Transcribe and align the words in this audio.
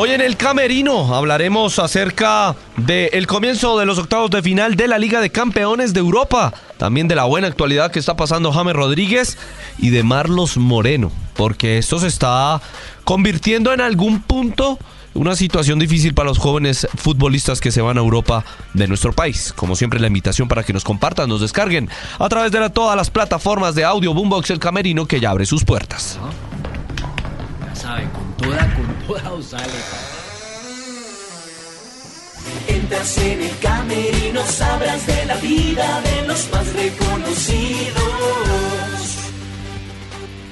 Hoy 0.00 0.10
en 0.10 0.20
el 0.20 0.36
Camerino 0.36 1.12
hablaremos 1.12 1.80
acerca 1.80 2.54
del 2.76 3.26
comienzo 3.26 3.76
de 3.80 3.84
los 3.84 3.98
octavos 3.98 4.30
de 4.30 4.42
final 4.42 4.76
de 4.76 4.86
la 4.86 4.96
Liga 4.96 5.20
de 5.20 5.30
Campeones 5.30 5.92
de 5.92 5.98
Europa, 5.98 6.54
también 6.76 7.08
de 7.08 7.16
la 7.16 7.24
buena 7.24 7.48
actualidad 7.48 7.90
que 7.90 7.98
está 7.98 8.14
pasando 8.14 8.52
James 8.52 8.76
Rodríguez 8.76 9.36
y 9.76 9.90
de 9.90 10.04
Marlos 10.04 10.56
Moreno, 10.56 11.10
porque 11.34 11.78
esto 11.78 11.98
se 11.98 12.06
está 12.06 12.62
convirtiendo 13.02 13.72
en 13.72 13.80
algún 13.80 14.22
punto 14.22 14.78
una 15.14 15.34
situación 15.34 15.80
difícil 15.80 16.14
para 16.14 16.28
los 16.28 16.38
jóvenes 16.38 16.86
futbolistas 16.94 17.60
que 17.60 17.72
se 17.72 17.80
van 17.80 17.98
a 17.98 18.00
Europa 18.00 18.44
de 18.74 18.86
nuestro 18.86 19.12
país. 19.12 19.52
Como 19.52 19.74
siempre, 19.74 19.98
la 19.98 20.06
invitación 20.06 20.46
para 20.46 20.62
que 20.62 20.72
nos 20.72 20.84
compartan, 20.84 21.28
nos 21.28 21.40
descarguen 21.40 21.90
a 22.20 22.28
través 22.28 22.52
de 22.52 22.70
todas 22.70 22.96
las 22.96 23.10
plataformas 23.10 23.74
de 23.74 23.82
audio 23.82 24.14
Boombox 24.14 24.50
El 24.50 24.60
Camerino 24.60 25.06
que 25.06 25.18
ya 25.18 25.30
abre 25.30 25.44
sus 25.44 25.64
puertas. 25.64 26.20
Sabe, 27.88 28.06
con 28.12 28.36
toda, 28.36 28.74
con 28.74 29.06
toda 29.06 29.32
os 29.32 29.46
sale. 29.46 29.64
Entras 32.66 33.16
en 33.16 33.40
el 33.40 33.58
camerino, 33.60 34.42
sabrás 34.44 35.06
de 35.06 35.24
la 35.24 35.36
vida 35.36 36.02
de 36.02 36.28
los 36.28 36.50
más 36.52 36.70
reconocidos. 36.74 38.04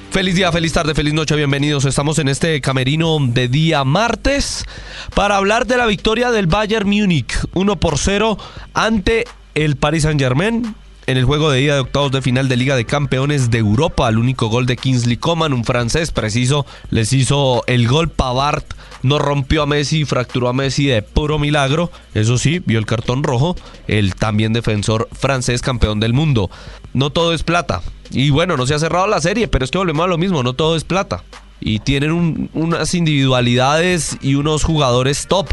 Feliz 0.09 0.33
día, 0.33 0.51
feliz 0.51 0.73
tarde, 0.73 0.95
feliz 0.95 1.13
noche, 1.13 1.35
bienvenidos. 1.35 1.85
Estamos 1.85 2.17
en 2.17 2.27
este 2.27 2.59
camerino 2.59 3.19
de 3.21 3.47
día 3.47 3.83
martes 3.83 4.65
para 5.13 5.37
hablar 5.37 5.67
de 5.67 5.77
la 5.77 5.85
victoria 5.85 6.31
del 6.31 6.47
Bayern 6.47 6.89
Múnich 6.89 7.37
1 7.53 7.75
por 7.75 7.99
0 7.99 8.39
ante 8.73 9.25
el 9.53 9.75
Paris 9.75 10.01
Saint-Germain 10.01 10.75
en 11.07 11.15
el 11.15 11.23
juego 11.23 11.49
de 11.49 11.61
ida 11.61 11.75
de 11.75 11.79
octavos 11.79 12.11
de 12.11 12.21
final 12.21 12.49
de 12.49 12.57
Liga 12.57 12.75
de 12.75 12.83
Campeones 12.83 13.49
de 13.49 13.59
Europa. 13.59 14.09
El 14.09 14.17
único 14.17 14.47
gol 14.49 14.65
de 14.65 14.75
Kingsley 14.75 15.15
Coman, 15.15 15.53
un 15.53 15.63
francés 15.63 16.11
preciso, 16.11 16.65
les 16.89 17.13
hizo 17.13 17.63
el 17.65 17.87
gol 17.87 18.09
Pavard. 18.09 18.63
No 19.03 19.17
rompió 19.17 19.63
a 19.63 19.65
Messi, 19.65 20.03
fracturó 20.03 20.49
a 20.49 20.53
Messi 20.53 20.87
de 20.87 21.01
puro 21.01 21.39
milagro. 21.39 21.91
Eso 22.13 22.37
sí, 22.37 22.59
vio 22.59 22.77
el 22.77 22.85
cartón 22.85 23.23
rojo. 23.23 23.55
El 23.87 24.15
también 24.15 24.51
defensor 24.51 25.07
francés 25.13 25.61
campeón 25.61 26.01
del 26.01 26.11
mundo. 26.11 26.51
No 26.93 27.09
todo 27.09 27.33
es 27.33 27.43
plata. 27.43 27.81
Y 28.11 28.29
bueno, 28.31 28.57
no 28.57 28.67
se 28.67 28.73
ha 28.73 28.79
cerrado 28.79 29.07
la 29.07 29.21
serie, 29.21 29.47
pero 29.47 29.63
es 29.63 29.71
que 29.71 29.77
volvemos 29.77 30.03
a 30.03 30.09
lo 30.09 30.17
mismo, 30.17 30.43
no 30.43 30.53
todo 30.53 30.75
es 30.75 30.83
plata. 30.83 31.23
Y 31.61 31.79
tienen 31.79 32.11
un, 32.11 32.49
unas 32.53 32.93
individualidades 32.93 34.17
y 34.21 34.35
unos 34.35 34.65
jugadores 34.65 35.27
top, 35.27 35.47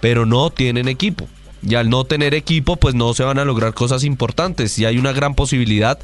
pero 0.00 0.26
no 0.26 0.50
tienen 0.50 0.88
equipo. 0.88 1.28
Y 1.62 1.74
al 1.74 1.90
no 1.90 2.04
tener 2.04 2.34
equipo, 2.34 2.76
pues 2.76 2.94
no 2.94 3.14
se 3.14 3.24
van 3.24 3.38
a 3.38 3.44
lograr 3.44 3.74
cosas 3.74 4.04
importantes. 4.04 4.78
Y 4.78 4.84
hay 4.84 4.98
una 4.98 5.12
gran 5.12 5.34
posibilidad 5.34 5.98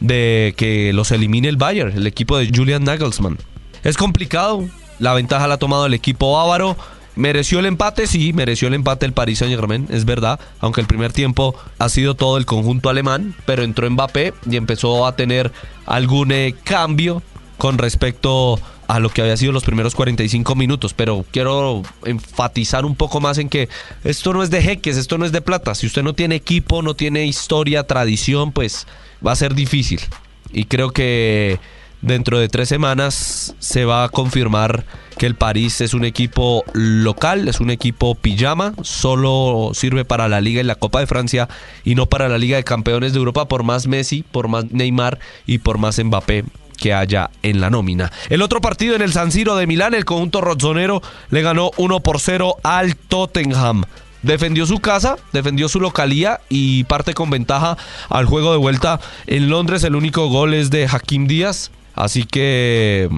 de 0.00 0.54
que 0.56 0.92
los 0.92 1.10
elimine 1.10 1.48
el 1.48 1.56
Bayern, 1.56 1.96
el 1.96 2.06
equipo 2.06 2.38
de 2.38 2.50
Julian 2.54 2.84
Nagelsmann. 2.84 3.38
Es 3.84 3.96
complicado, 3.96 4.68
la 4.98 5.14
ventaja 5.14 5.48
la 5.48 5.54
ha 5.54 5.58
tomado 5.58 5.86
el 5.86 5.94
equipo 5.94 6.32
bávaro. 6.32 6.76
¿Mereció 7.16 7.58
el 7.58 7.66
empate? 7.66 8.06
Sí, 8.06 8.32
mereció 8.32 8.68
el 8.68 8.74
empate 8.74 9.04
el 9.04 9.12
Paris 9.12 9.38
Saint 9.40 9.54
Germain, 9.54 9.88
es 9.90 10.04
verdad. 10.04 10.38
Aunque 10.60 10.80
el 10.80 10.86
primer 10.86 11.12
tiempo 11.12 11.54
ha 11.78 11.88
sido 11.88 12.14
todo 12.14 12.38
el 12.38 12.46
conjunto 12.46 12.90
alemán, 12.90 13.34
pero 13.44 13.64
entró 13.64 13.90
Mbappé 13.90 14.34
y 14.48 14.56
empezó 14.56 15.04
a 15.04 15.16
tener 15.16 15.50
algún 15.84 16.30
eh, 16.30 16.54
cambio 16.62 17.22
con 17.56 17.76
respecto 17.76 18.54
a 18.54 18.60
lo 18.98 19.10
que 19.10 19.20
había 19.20 19.36
sido 19.36 19.52
los 19.52 19.64
primeros 19.64 19.94
45 19.94 20.54
minutos, 20.54 20.94
pero 20.94 21.24
quiero 21.30 21.82
enfatizar 22.04 22.86
un 22.86 22.96
poco 22.96 23.20
más 23.20 23.36
en 23.36 23.50
que 23.50 23.68
esto 24.02 24.32
no 24.32 24.42
es 24.42 24.50
de 24.50 24.62
jeques, 24.62 24.96
esto 24.96 25.18
no 25.18 25.26
es 25.26 25.32
de 25.32 25.42
plata. 25.42 25.74
Si 25.74 25.86
usted 25.86 26.02
no 26.02 26.14
tiene 26.14 26.36
equipo, 26.36 26.80
no 26.80 26.94
tiene 26.94 27.26
historia, 27.26 27.86
tradición, 27.86 28.50
pues 28.50 28.86
va 29.24 29.32
a 29.32 29.36
ser 29.36 29.54
difícil. 29.54 30.00
Y 30.52 30.64
creo 30.64 30.90
que 30.90 31.60
dentro 32.00 32.38
de 32.38 32.48
tres 32.48 32.68
semanas 32.70 33.54
se 33.58 33.84
va 33.84 34.04
a 34.04 34.08
confirmar 34.08 34.86
que 35.18 35.26
el 35.26 35.34
París 35.34 35.80
es 35.82 35.92
un 35.92 36.04
equipo 36.04 36.64
local, 36.72 37.48
es 37.48 37.60
un 37.60 37.70
equipo 37.70 38.14
pijama, 38.14 38.72
solo 38.82 39.72
sirve 39.74 40.06
para 40.06 40.28
la 40.28 40.40
Liga 40.40 40.60
y 40.60 40.64
la 40.64 40.76
Copa 40.76 41.00
de 41.00 41.06
Francia 41.06 41.48
y 41.84 41.94
no 41.94 42.06
para 42.06 42.28
la 42.28 42.38
Liga 42.38 42.56
de 42.56 42.64
Campeones 42.64 43.12
de 43.12 43.18
Europa 43.18 43.48
por 43.48 43.64
más 43.64 43.86
Messi, 43.86 44.22
por 44.22 44.48
más 44.48 44.70
Neymar 44.70 45.18
y 45.46 45.58
por 45.58 45.76
más 45.76 46.02
Mbappé 46.02 46.44
que 46.78 46.94
haya 46.94 47.30
en 47.42 47.60
la 47.60 47.68
nómina. 47.68 48.10
El 48.30 48.40
otro 48.40 48.60
partido 48.60 48.94
en 48.96 49.02
el 49.02 49.12
San 49.12 49.30
Siro 49.30 49.56
de 49.56 49.66
Milán, 49.66 49.94
el 49.94 50.04
conjunto 50.04 50.40
rozzonero 50.40 51.02
le 51.30 51.42
ganó 51.42 51.70
1 51.76 52.00
por 52.00 52.20
0 52.20 52.56
al 52.62 52.96
Tottenham. 52.96 53.84
Defendió 54.22 54.66
su 54.66 54.78
casa, 54.78 55.16
defendió 55.32 55.68
su 55.68 55.80
localía 55.80 56.40
y 56.48 56.84
parte 56.84 57.14
con 57.14 57.30
ventaja 57.30 57.76
al 58.08 58.26
juego 58.26 58.52
de 58.52 58.58
vuelta 58.58 59.00
en 59.26 59.48
Londres. 59.48 59.84
El 59.84 59.94
único 59.94 60.28
gol 60.28 60.54
es 60.54 60.70
de 60.70 60.86
Hakim 60.86 61.26
Díaz. 61.26 61.70
Así 61.94 62.24
que 62.24 63.08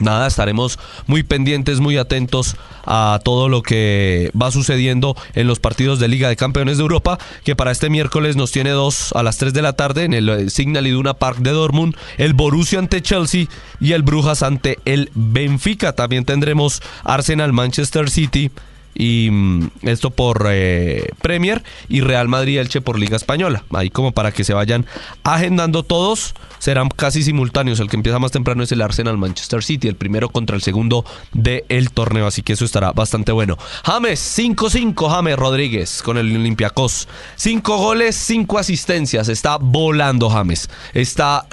Nada, 0.00 0.26
estaremos 0.26 0.78
muy 1.06 1.22
pendientes, 1.22 1.78
muy 1.78 1.98
atentos 1.98 2.56
a 2.84 3.20
todo 3.22 3.48
lo 3.48 3.62
que 3.62 4.32
va 4.40 4.50
sucediendo 4.50 5.16
en 5.34 5.46
los 5.46 5.60
partidos 5.60 6.00
de 6.00 6.08
Liga 6.08 6.28
de 6.28 6.36
Campeones 6.36 6.78
de 6.78 6.82
Europa, 6.82 7.18
que 7.44 7.54
para 7.54 7.70
este 7.70 7.90
miércoles 7.90 8.34
nos 8.34 8.50
tiene 8.50 8.70
dos 8.70 9.12
a 9.12 9.22
las 9.22 9.38
3 9.38 9.52
de 9.52 9.62
la 9.62 9.74
tarde 9.74 10.04
en 10.04 10.12
el 10.12 10.50
Signal 10.50 10.88
Iduna 10.88 11.14
Park 11.14 11.38
de 11.38 11.52
Dortmund, 11.52 11.96
el 12.18 12.34
Borussia 12.34 12.80
ante 12.80 13.02
Chelsea 13.02 13.46
y 13.80 13.92
el 13.92 14.02
Brujas 14.02 14.42
ante 14.42 14.80
el 14.84 15.10
Benfica. 15.14 15.92
También 15.92 16.24
tendremos 16.24 16.82
Arsenal 17.04 17.52
Manchester 17.52 18.10
City 18.10 18.50
y 18.94 19.28
mm, 19.30 19.70
esto 19.82 20.10
por 20.10 20.46
eh, 20.50 21.08
Premier 21.20 21.62
y 21.88 22.00
Real 22.00 22.28
Madrid 22.28 22.58
Elche 22.58 22.80
por 22.80 22.98
Liga 22.98 23.16
Española. 23.16 23.64
Ahí 23.72 23.90
como 23.90 24.12
para 24.12 24.32
que 24.32 24.44
se 24.44 24.54
vayan 24.54 24.86
agendando 25.22 25.82
todos, 25.82 26.34
serán 26.58 26.88
casi 26.88 27.22
simultáneos. 27.22 27.80
El 27.80 27.88
que 27.88 27.96
empieza 27.96 28.18
más 28.18 28.32
temprano 28.32 28.62
es 28.62 28.72
el 28.72 28.82
Arsenal 28.82 29.18
Manchester 29.18 29.62
City, 29.62 29.88
el 29.88 29.96
primero 29.96 30.28
contra 30.28 30.56
el 30.56 30.62
segundo 30.62 31.04
del 31.32 31.64
el 31.68 31.90
torneo, 31.90 32.26
así 32.26 32.42
que 32.42 32.54
eso 32.54 32.64
estará 32.64 32.92
bastante 32.92 33.32
bueno. 33.32 33.58
James 33.84 34.38
5-5, 34.38 35.10
James 35.10 35.36
Rodríguez 35.36 36.02
con 36.02 36.18
el 36.18 36.34
Olympiacos. 36.34 37.08
5 37.36 37.76
goles, 37.76 38.16
5 38.16 38.58
asistencias, 38.58 39.28
está 39.28 39.58
volando 39.60 40.30
James. 40.30 40.70
Está 40.92 41.46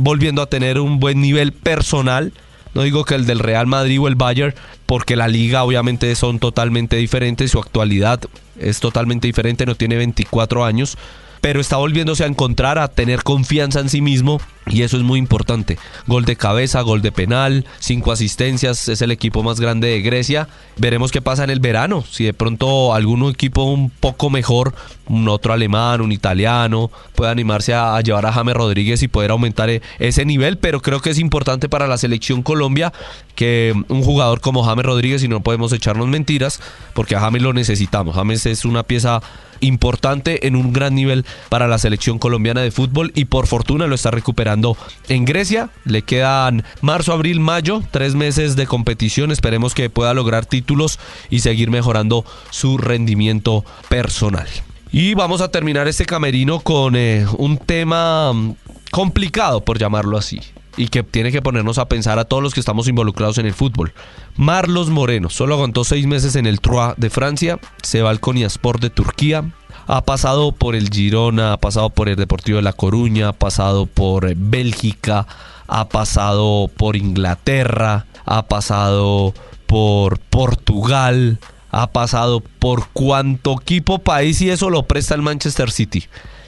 volviendo 0.00 0.42
a 0.42 0.46
tener 0.46 0.80
un 0.80 0.98
buen 0.98 1.20
nivel 1.20 1.52
personal 1.52 2.32
no 2.74 2.82
digo 2.82 3.04
que 3.04 3.14
el 3.14 3.26
del 3.26 3.38
Real 3.40 3.66
Madrid 3.66 4.00
o 4.00 4.08
el 4.08 4.14
Bayern, 4.14 4.54
porque 4.88 5.16
la 5.16 5.28
liga 5.28 5.64
obviamente 5.64 6.14
son 6.14 6.38
totalmente 6.38 6.96
diferentes, 6.96 7.50
su 7.50 7.58
actualidad 7.58 8.20
es 8.58 8.80
totalmente 8.80 9.26
diferente, 9.26 9.66
no 9.66 9.74
tiene 9.74 9.98
24 9.98 10.64
años, 10.64 10.96
pero 11.42 11.60
está 11.60 11.76
volviéndose 11.76 12.24
a 12.24 12.26
encontrar, 12.26 12.78
a 12.78 12.88
tener 12.88 13.22
confianza 13.22 13.80
en 13.80 13.90
sí 13.90 14.00
mismo 14.00 14.40
y 14.70 14.82
eso 14.82 14.96
es 14.96 15.02
muy 15.02 15.18
importante. 15.18 15.78
Gol 16.06 16.24
de 16.24 16.36
cabeza, 16.36 16.80
gol 16.82 17.02
de 17.02 17.12
penal, 17.12 17.64
cinco 17.78 18.12
asistencias, 18.12 18.88
es 18.88 19.02
el 19.02 19.10
equipo 19.10 19.42
más 19.42 19.60
grande 19.60 19.88
de 19.88 20.00
Grecia. 20.00 20.48
Veremos 20.76 21.12
qué 21.12 21.20
pasa 21.20 21.44
en 21.44 21.50
el 21.50 21.60
verano, 21.60 22.04
si 22.08 22.24
de 22.24 22.34
pronto 22.34 22.94
algún 22.94 23.28
equipo 23.30 23.64
un 23.64 23.90
poco 23.90 24.30
mejor, 24.30 24.74
un 25.08 25.28
otro 25.28 25.52
alemán, 25.52 26.00
un 26.00 26.12
italiano, 26.12 26.90
puede 27.14 27.30
animarse 27.30 27.74
a, 27.74 28.00
llevar 28.00 28.26
a 28.26 28.32
James 28.32 28.54
Rodríguez 28.54 29.02
y 29.02 29.08
poder 29.08 29.30
aumentar 29.30 29.70
e, 29.70 29.82
ese 29.98 30.24
nivel, 30.24 30.58
pero 30.58 30.80
creo 30.80 31.00
que 31.00 31.10
es 31.10 31.18
importante 31.18 31.68
para 31.68 31.86
la 31.86 31.98
selección 31.98 32.42
Colombia 32.42 32.92
que 33.34 33.72
un 33.88 34.02
jugador 34.02 34.40
como 34.40 34.64
James 34.64 34.84
Rodríguez, 34.84 35.22
y 35.22 35.28
no 35.28 35.40
podemos 35.40 35.72
echarnos 35.72 36.08
mentiras, 36.08 36.60
porque 36.94 37.16
a 37.16 37.20
James 37.20 37.42
lo 37.42 37.52
necesitamos. 37.52 38.16
James 38.16 38.46
es 38.46 38.64
una 38.64 38.82
pieza 38.82 39.22
importante 39.60 40.46
en 40.46 40.56
un 40.56 40.72
gran 40.72 40.94
nivel 40.94 41.24
para 41.48 41.68
la 41.68 41.78
selección 41.78 42.18
colombiana 42.18 42.60
de 42.60 42.70
fútbol 42.70 43.12
y 43.14 43.26
por 43.26 43.46
fortuna 43.46 43.86
lo 43.86 43.94
está 43.94 44.10
recuperando 44.10 44.76
en 45.08 45.24
Grecia. 45.24 45.70
Le 45.84 46.02
quedan 46.02 46.64
marzo, 46.80 47.12
abril, 47.12 47.40
mayo, 47.40 47.82
tres 47.90 48.14
meses 48.14 48.56
de 48.56 48.66
competición. 48.66 49.30
Esperemos 49.30 49.74
que 49.74 49.90
pueda 49.90 50.14
lograr 50.14 50.46
títulos 50.46 50.98
y 51.30 51.40
seguir 51.40 51.70
mejorando 51.70 52.24
su 52.50 52.78
rendimiento 52.78 53.64
personal. 53.88 54.48
Y 54.90 55.14
vamos 55.14 55.40
a 55.40 55.50
terminar 55.50 55.86
este 55.86 56.06
camerino 56.06 56.60
con 56.60 56.96
eh, 56.96 57.26
un 57.36 57.58
tema 57.58 58.32
mm, 58.32 58.54
complicado, 58.90 59.62
por 59.62 59.78
llamarlo 59.78 60.16
así 60.16 60.40
y 60.76 60.88
que 60.88 61.02
tiene 61.02 61.32
que 61.32 61.42
ponernos 61.42 61.78
a 61.78 61.88
pensar 61.88 62.18
a 62.18 62.24
todos 62.24 62.42
los 62.42 62.54
que 62.54 62.60
estamos 62.60 62.88
involucrados 62.88 63.38
en 63.38 63.46
el 63.46 63.54
fútbol. 63.54 63.92
Marlos 64.36 64.90
Moreno, 64.90 65.30
solo 65.30 65.54
aguantó 65.54 65.84
seis 65.84 66.06
meses 66.06 66.36
en 66.36 66.46
el 66.46 66.60
Troyes 66.60 66.94
de 66.96 67.10
Francia, 67.10 67.58
se 67.82 68.02
va 68.02 68.10
al 68.10 68.20
Konyaspor 68.20 68.80
de 68.80 68.90
Turquía, 68.90 69.50
ha 69.86 70.04
pasado 70.04 70.52
por 70.52 70.76
el 70.76 70.90
Girona, 70.90 71.54
ha 71.54 71.56
pasado 71.56 71.90
por 71.90 72.08
el 72.08 72.16
Deportivo 72.16 72.56
de 72.56 72.62
La 72.62 72.72
Coruña, 72.72 73.28
ha 73.28 73.32
pasado 73.32 73.86
por 73.86 74.34
Bélgica, 74.36 75.26
ha 75.66 75.88
pasado 75.88 76.70
por 76.76 76.96
Inglaterra, 76.96 78.06
ha 78.24 78.46
pasado 78.46 79.34
por 79.66 80.18
Portugal, 80.18 81.38
ha 81.70 81.90
pasado 81.90 82.40
por 82.40 82.88
cuanto 82.88 83.56
equipo 83.60 83.98
país 83.98 84.40
y 84.40 84.50
eso 84.50 84.70
lo 84.70 84.84
presta 84.84 85.14
el 85.14 85.22
Manchester 85.22 85.70
City. 85.70 86.04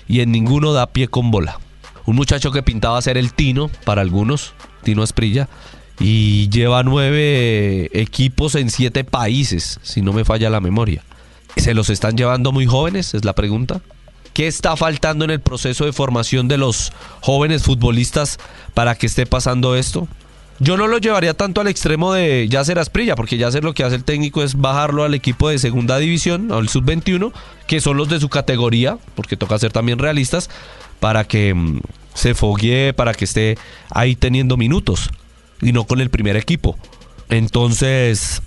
Y 0.07 0.21
en 0.21 0.33
ninguno 0.33 0.73
da 0.73 0.89
pie 0.89 1.09
con 1.09 1.31
bola 1.31 1.59
un 2.11 2.17
muchacho 2.17 2.51
que 2.51 2.65
pintaba 2.65 3.01
ser 3.01 3.17
el 3.17 3.33
Tino, 3.33 3.71
para 3.85 4.03
algunos, 4.03 4.53
Tino 4.83 5.05
Esprilla, 5.05 5.49
y 6.01 6.49
lleva 6.51 6.83
nueve 6.83 7.89
equipos 7.93 8.57
en 8.57 8.69
siete 8.71 9.05
países, 9.05 9.79
si 9.83 10.03
no 10.03 10.13
me 10.13 10.25
falla 10.25 10.51
la 10.51 10.61
memoria. 10.61 11.05
¿Se 11.57 11.73
los 11.73 11.89
están 11.89 12.17
llevando 12.17 12.51
muy 12.51 12.67
jóvenes? 12.67 13.15
Es 13.15 13.25
la 13.25 13.35
pregunta. 13.35 13.81
¿Qué 14.33 14.49
está 14.49 14.77
faltando 14.77 15.25
en 15.25 15.31
el 15.31 15.41
proceso 15.41 15.85
de 15.85 15.93
formación 15.93 16.49
de 16.49 16.59
los 16.59 16.93
jóvenes 17.21 17.63
futbolistas 17.63 18.39
para 18.75 18.97
que 18.97 19.07
esté 19.07 19.25
pasando 19.25 19.77
esto? 19.77 20.09
Yo 20.59 20.77
no 20.77 20.89
lo 20.89 20.99
llevaría 20.99 21.35
tanto 21.35 21.61
al 21.61 21.69
extremo 21.69 22.13
de 22.13 22.49
Yacer 22.49 22.79
Asprilla, 22.79 23.15
porque 23.15 23.39
Yacer 23.39 23.63
lo 23.63 23.73
que 23.73 23.85
hace 23.85 23.97
el 23.97 24.05
técnico 24.05 24.43
es 24.43 24.57
bajarlo 24.57 25.05
al 25.05 25.15
equipo 25.15 25.49
de 25.49 25.59
segunda 25.59 25.97
división, 25.99 26.53
al 26.53 26.69
sub-21, 26.69 27.33
que 27.67 27.81
son 27.81 27.97
los 27.97 28.09
de 28.09 28.21
su 28.21 28.29
categoría, 28.29 28.99
porque 29.15 29.37
toca 29.37 29.59
ser 29.59 29.73
también 29.73 29.99
realistas, 29.99 30.51
para 31.01 31.25
que 31.25 31.55
mm, 31.55 31.81
se 32.15 32.35
foguee, 32.35 32.93
para 32.93 33.15
que 33.15 33.25
esté 33.25 33.59
ahí 33.91 34.15
teniendo 34.15 34.57
minutos 34.57 35.11
y 35.61 35.73
no 35.73 35.85
con 35.85 36.01
el 36.01 36.11
primer 36.11 36.37
equipo. 36.37 36.79
Entonces, 37.29 38.43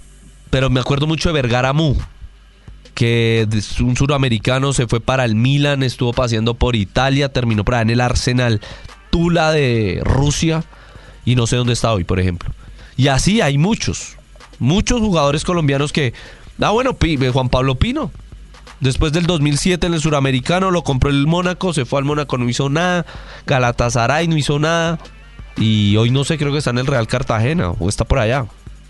pero 0.50 0.69
me 0.69 0.79
acuerdo 0.79 1.07
mucho 1.07 1.29
de 1.29 1.33
Vergara 1.33 1.73
Mu, 1.73 1.95
que 2.94 3.47
es 3.51 3.79
un 3.79 3.95
suramericano 3.95 4.73
se 4.73 4.88
fue 4.88 5.00
para 5.00 5.25
el 5.25 5.35
Milan, 5.35 5.83
estuvo 5.83 6.13
paseando 6.13 6.53
por 6.53 6.75
Italia, 6.75 7.29
terminó 7.29 7.63
para 7.63 7.81
en 7.81 7.89
el 7.89 8.01
Arsenal 8.01 8.61
Tula 9.09 9.51
de 9.51 10.01
Rusia 10.03 10.63
y 11.25 11.35
no 11.35 11.47
sé 11.47 11.55
dónde 11.55 11.73
está 11.73 11.94
hoy, 11.94 12.03
por 12.03 12.19
ejemplo. 12.19 12.51
Y 12.97 13.07
así 13.07 13.41
hay 13.41 13.57
muchos, 13.57 14.17
muchos 14.59 15.00
jugadores 15.00 15.44
colombianos 15.44 15.91
que, 15.91 16.13
ah 16.61 16.71
bueno, 16.71 16.95
Juan 17.31 17.50
Pablo 17.50 17.75
Pino, 17.75 18.11
después 18.83 19.13
del 19.13 19.25
2007 19.25 19.88
en 19.88 19.94
el 19.94 20.01
suramericano 20.01 20.69
lo 20.69 20.83
compró 20.83 21.09
el 21.09 21.25
Mónaco, 21.25 21.74
se 21.74 21.85
fue 21.85 22.00
al 22.00 22.06
Mónaco, 22.06 22.38
no 22.38 22.47
hizo 22.50 22.69
nada, 22.69 23.06
Galatasaray 23.47 24.27
no 24.27 24.38
hizo 24.38 24.59
nada 24.59 25.00
y 25.57 25.95
hoy 25.97 26.12
no 26.12 26.24
sé, 26.24 26.38
creo 26.38 26.51
que 26.51 26.57
está 26.57 26.71
en 26.71 26.80
el 26.80 26.88
Real 26.88 27.07
Cartagena 27.07 27.71
o 27.71 27.89
está 27.89 28.06
por 28.06 28.19
allá. 28.19 28.45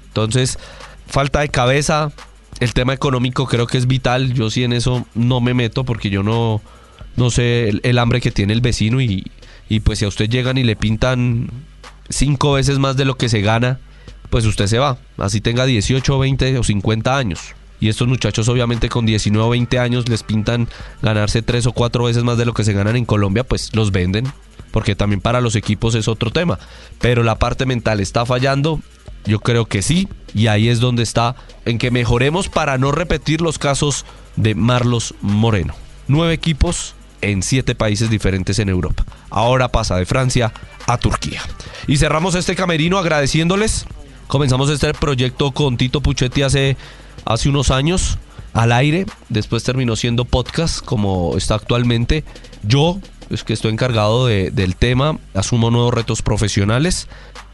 Entonces, 0.07 0.57
falta 1.07 1.41
de 1.41 1.49
cabeza, 1.49 2.11
el 2.59 2.73
tema 2.73 2.93
económico 2.93 3.45
creo 3.45 3.67
que 3.67 3.77
es 3.77 3.87
vital. 3.87 4.33
Yo 4.33 4.49
sí 4.49 4.63
en 4.63 4.73
eso 4.73 5.05
no 5.13 5.41
me 5.41 5.53
meto 5.53 5.83
porque 5.83 6.09
yo 6.09 6.23
no, 6.23 6.61
no 7.15 7.31
sé 7.31 7.69
el, 7.83 7.97
hambre 7.97 8.21
que 8.21 8.31
tiene 8.31 8.53
el 8.53 8.61
vecino 8.61 9.01
y, 9.01 9.31
y, 9.69 9.79
pues 9.81 9.99
si 9.99 10.05
a 10.05 10.07
usted 10.07 10.29
llegan 10.29 10.57
y 10.57 10.63
le 10.63 10.75
pintan 10.75 11.49
cinco 12.09 12.53
veces 12.53 12.79
más 12.79 12.95
de 12.95 13.05
lo 13.05 13.17
que 13.17 13.29
se 13.29 13.41
gana, 13.41 13.79
pues 14.29 14.45
usted 14.45 14.67
se 14.67 14.79
va. 14.79 14.97
Así 15.17 15.41
tenga 15.41 15.65
18, 15.65 16.19
20 16.19 16.57
o 16.57 16.63
50 16.63 17.17
años. 17.17 17.55
Y 17.83 17.89
estos 17.89 18.07
muchachos 18.07 18.47
obviamente 18.47 18.87
con 18.87 19.05
19 19.05 19.45
o 19.45 19.49
20 19.49 19.79
años 19.79 20.07
les 20.07 20.23
pintan 20.23 20.69
ganarse 21.01 21.41
tres 21.41 21.65
o 21.67 21.73
cuatro 21.73 22.05
veces 22.05 22.23
más 22.23 22.37
de 22.37 22.45
lo 22.45 22.53
que 22.53 22.63
se 22.63 22.71
ganan 22.71 22.95
en 22.95 23.03
Colombia, 23.05 23.43
pues 23.43 23.75
los 23.75 23.91
venden. 23.91 24.31
Porque 24.71 24.95
también 24.95 25.19
para 25.19 25.41
los 25.41 25.55
equipos 25.55 25.93
es 25.93 26.07
otro 26.07 26.31
tema. 26.31 26.57
Pero 26.99 27.23
la 27.23 27.37
parte 27.37 27.65
mental 27.65 27.99
está 27.99 28.25
fallando 28.25 28.79
yo 29.25 29.39
creo 29.39 29.65
que 29.65 29.81
sí, 29.81 30.07
y 30.33 30.47
ahí 30.47 30.69
es 30.69 30.79
donde 30.79 31.03
está 31.03 31.35
en 31.65 31.77
que 31.77 31.91
mejoremos 31.91 32.49
para 32.49 32.77
no 32.77 32.91
repetir 32.91 33.41
los 33.41 33.57
casos 33.57 34.05
de 34.35 34.55
Marlos 34.55 35.15
Moreno. 35.21 35.73
Nueve 36.07 36.33
equipos 36.33 36.95
en 37.21 37.41
siete 37.41 37.75
países 37.75 38.09
diferentes 38.09 38.59
en 38.59 38.67
Europa. 38.67 39.05
Ahora 39.29 39.69
pasa 39.69 39.95
de 39.95 40.05
Francia 40.05 40.51
a 40.87 40.97
Turquía. 40.97 41.41
Y 41.87 41.97
cerramos 41.97 42.35
este 42.35 42.55
camerino 42.55 42.97
agradeciéndoles. 42.97 43.85
Comenzamos 44.27 44.69
este 44.69 44.93
proyecto 44.93 45.51
con 45.51 45.77
Tito 45.77 46.01
Puchetti 46.01 46.41
hace, 46.41 46.75
hace 47.25 47.49
unos 47.49 47.71
años 47.71 48.17
al 48.53 48.71
aire. 48.71 49.05
Después 49.29 49.63
terminó 49.63 49.95
siendo 49.95 50.25
podcast 50.25 50.83
como 50.83 51.35
está 51.37 51.55
actualmente. 51.55 52.23
Yo 52.63 52.99
es 53.29 53.43
que 53.43 53.53
estoy 53.53 53.71
encargado 53.71 54.27
del 54.27 54.75
tema, 54.75 55.17
asumo 55.33 55.71
nuevos 55.71 55.93
retos 55.93 56.21
profesionales. 56.21 57.07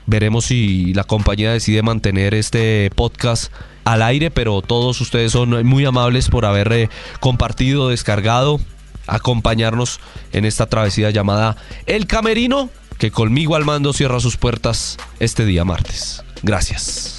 Veremos 0.06 0.46
si 0.46 0.94
la 0.94 1.04
compañía 1.04 1.54
decide 1.54 1.84
mantener 1.84 2.34
este 2.34 2.90
podcast 2.96 3.52
al 3.86 4.02
aire, 4.02 4.32
pero 4.32 4.62
todos 4.62 5.00
ustedes 5.02 5.32
son 5.32 5.66
muy 5.66 5.86
amables 5.86 6.30
por 6.30 6.46
haber 6.46 6.72
eh, 6.74 6.90
compartido, 7.20 7.90
descargado, 7.90 8.60
acompañarnos 9.08 10.00
en 10.32 10.46
esta 10.46 10.66
travesía 10.66 11.12
llamada 11.12 11.58
El 11.86 12.08
Camerino, 12.08 12.70
que 12.98 13.12
conmigo 13.12 13.56
al 13.56 13.66
mando 13.66 13.94
cierra 13.94 14.20
sus 14.20 14.38
puertas 14.38 14.98
este 15.20 15.46
día 15.46 15.64
martes. 15.64 16.24
Gracias. 16.44 17.19